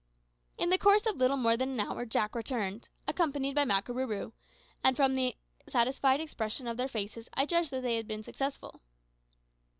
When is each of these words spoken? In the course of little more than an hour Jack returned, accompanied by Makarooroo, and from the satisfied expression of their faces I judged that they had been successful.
In 0.57 0.71
the 0.71 0.79
course 0.79 1.05
of 1.05 1.17
little 1.17 1.37
more 1.37 1.55
than 1.55 1.73
an 1.73 1.79
hour 1.79 2.07
Jack 2.07 2.33
returned, 2.33 2.89
accompanied 3.07 3.53
by 3.53 3.65
Makarooroo, 3.65 4.33
and 4.83 4.95
from 4.95 5.13
the 5.13 5.35
satisfied 5.67 6.19
expression 6.19 6.65
of 6.65 6.75
their 6.75 6.87
faces 6.87 7.29
I 7.35 7.45
judged 7.45 7.69
that 7.69 7.83
they 7.83 7.97
had 7.97 8.07
been 8.07 8.23
successful. 8.23 8.81